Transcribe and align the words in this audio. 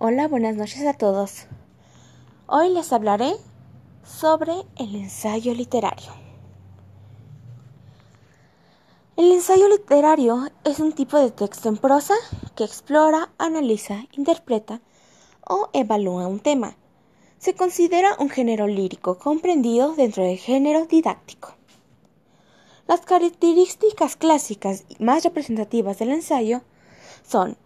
Hola, 0.00 0.28
buenas 0.28 0.54
noches 0.54 0.86
a 0.86 0.92
todos. 0.92 1.46
Hoy 2.46 2.68
les 2.68 2.92
hablaré 2.92 3.34
sobre 4.04 4.52
el 4.76 4.94
ensayo 4.94 5.52
literario. 5.54 6.12
El 9.16 9.32
ensayo 9.32 9.66
literario 9.66 10.52
es 10.62 10.78
un 10.78 10.92
tipo 10.92 11.18
de 11.18 11.32
texto 11.32 11.68
en 11.68 11.78
prosa 11.78 12.14
que 12.54 12.62
explora, 12.62 13.30
analiza, 13.38 14.04
interpreta 14.12 14.80
o 15.44 15.68
evalúa 15.72 16.28
un 16.28 16.38
tema. 16.38 16.76
Se 17.38 17.54
considera 17.54 18.14
un 18.20 18.30
género 18.30 18.68
lírico 18.68 19.18
comprendido 19.18 19.96
dentro 19.96 20.22
del 20.22 20.38
género 20.38 20.86
didáctico. 20.86 21.56
Las 22.86 23.00
características 23.00 24.14
clásicas 24.14 24.84
y 24.88 25.02
más 25.02 25.24
representativas 25.24 25.98
del 25.98 26.10
ensayo 26.10 26.62
son 27.26 27.58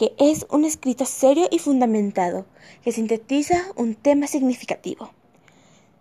que 0.00 0.14
es 0.16 0.46
un 0.48 0.64
escrito 0.64 1.04
serio 1.04 1.46
y 1.50 1.58
fundamentado, 1.58 2.46
que 2.82 2.90
sintetiza 2.90 3.66
un 3.76 3.94
tema 3.94 4.26
significativo. 4.26 5.10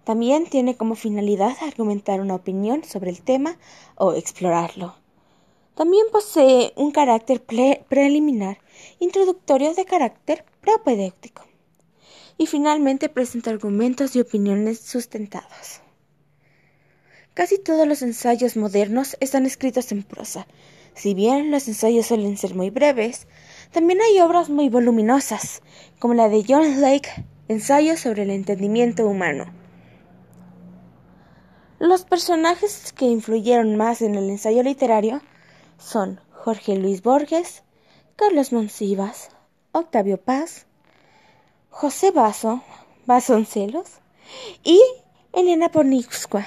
También 0.05 0.45
tiene 0.45 0.77
como 0.77 0.95
finalidad 0.95 1.57
argumentar 1.59 2.21
una 2.21 2.35
opinión 2.35 2.85
sobre 2.85 3.09
el 3.09 3.21
tema 3.21 3.57
o 3.95 4.13
explorarlo. 4.13 4.95
También 5.75 6.05
posee 6.13 6.71
un 6.77 6.91
carácter 6.91 7.43
preliminar, 7.43 8.59
introductorio 9.01 9.73
de 9.73 9.83
carácter 9.83 10.45
propedéutico. 10.61 11.45
Y 12.37 12.45
finalmente 12.45 13.09
presenta 13.09 13.49
argumentos 13.49 14.15
y 14.15 14.21
opiniones 14.21 14.79
sustentados. 14.79 15.81
Casi 17.33 17.57
todos 17.57 17.85
los 17.85 18.01
ensayos 18.01 18.55
modernos 18.55 19.17
están 19.19 19.45
escritos 19.45 19.91
en 19.91 20.03
prosa, 20.03 20.47
si 20.99 21.13
bien 21.13 21.49
los 21.49 21.67
ensayos 21.69 22.07
suelen 22.07 22.35
ser 22.35 22.55
muy 22.55 22.71
breves, 22.71 23.25
también 23.71 23.99
hay 24.01 24.19
obras 24.19 24.49
muy 24.49 24.69
voluminosas, 24.69 25.61
como 25.99 26.13
la 26.13 26.29
de 26.29 26.43
John 26.47 26.81
Lake, 26.81 27.25
Ensayo 27.47 27.97
sobre 27.97 28.23
el 28.23 28.29
entendimiento 28.29 29.07
humano. 29.07 29.45
Los 31.79 32.03
personajes 32.03 32.93
que 32.93 33.05
influyeron 33.05 33.75
más 33.75 34.03
en 34.03 34.13
el 34.13 34.29
ensayo 34.29 34.61
literario 34.61 35.21
son 35.79 36.19
Jorge 36.31 36.75
Luis 36.75 37.01
Borges, 37.01 37.63
Carlos 38.15 38.53
Monsivas, 38.53 39.29
Octavio 39.71 40.21
Paz, 40.21 40.67
José 41.69 42.11
Basso, 42.11 42.61
Vasoncelos 43.05 43.99
y 44.63 44.79
Elena 45.33 45.69
Poniatowska. 45.69 46.45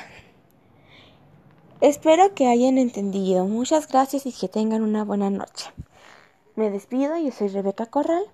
Espero 1.80 2.34
que 2.34 2.46
hayan 2.46 2.78
entendido. 2.78 3.46
Muchas 3.46 3.88
gracias 3.88 4.26
y 4.26 4.32
que 4.32 4.46
tengan 4.46 4.82
una 4.82 5.02
buena 5.02 5.30
noche. 5.30 5.72
Me 6.54 6.68
despido, 6.70 7.16
yo 7.16 7.32
soy 7.32 7.48
Rebeca 7.48 7.86
Corral. 7.86 8.24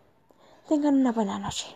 Tengan 0.69 0.97
una 0.97 1.13
buena 1.13 1.39
noche. 1.39 1.67